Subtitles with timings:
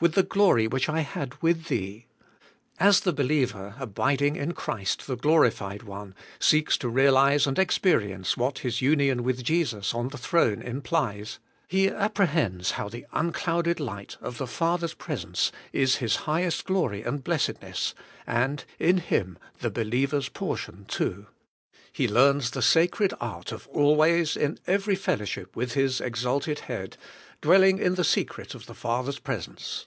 [0.00, 2.06] with the glory which I had with Thee.'
[2.80, 8.34] As the believer, abiding in Christ the Glori fied One, seeks to realize and experience
[8.34, 13.78] what His union with Jesus on the throne implies, he appre hends how the unclouded
[13.78, 17.94] light of the Father's pres ence is His highest glory and blessedness,
[18.26, 21.26] and in Him the believer's portion too.
[21.92, 26.96] He learns the sacred art of always, in every fellowship with His exalted Head,
[27.42, 29.84] dwelling in the secret of the Father's presence.